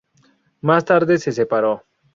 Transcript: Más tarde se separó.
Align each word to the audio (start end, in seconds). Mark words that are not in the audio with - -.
Más 0.61 0.83
tarde 0.83 1.19
se 1.19 1.31
separó. 1.31 1.85